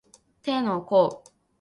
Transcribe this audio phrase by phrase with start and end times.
[0.41, 1.23] 手の甲